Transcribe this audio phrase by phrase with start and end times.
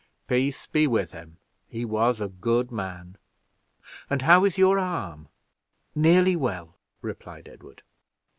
[0.27, 1.37] "Peace be with him
[1.69, 3.19] he was a good man.
[4.09, 5.27] And how is your arm?"
[5.93, 7.83] "Nearly well," replied Edward.